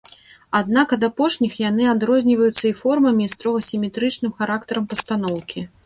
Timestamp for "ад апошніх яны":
0.97-1.83